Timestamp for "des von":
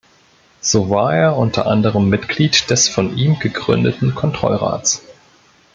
2.71-3.15